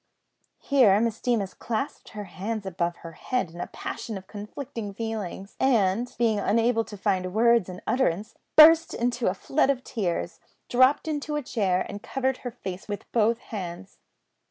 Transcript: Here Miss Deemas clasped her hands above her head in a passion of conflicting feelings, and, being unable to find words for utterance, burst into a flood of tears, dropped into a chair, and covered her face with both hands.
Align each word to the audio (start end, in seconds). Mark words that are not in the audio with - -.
Here 0.57 0.99
Miss 0.99 1.21
Deemas 1.21 1.53
clasped 1.53 2.09
her 2.09 2.23
hands 2.23 2.65
above 2.65 2.95
her 3.05 3.11
head 3.11 3.51
in 3.51 3.61
a 3.61 3.67
passion 3.67 4.17
of 4.17 4.25
conflicting 4.25 4.95
feelings, 4.95 5.55
and, 5.59 6.11
being 6.17 6.39
unable 6.39 6.83
to 6.85 6.97
find 6.97 7.31
words 7.35 7.67
for 7.69 7.79
utterance, 7.85 8.33
burst 8.55 8.95
into 8.95 9.27
a 9.27 9.35
flood 9.35 9.69
of 9.69 9.83
tears, 9.83 10.39
dropped 10.69 11.07
into 11.07 11.35
a 11.35 11.43
chair, 11.43 11.85
and 11.87 12.01
covered 12.01 12.37
her 12.37 12.49
face 12.49 12.87
with 12.87 13.11
both 13.11 13.37
hands. 13.53 13.99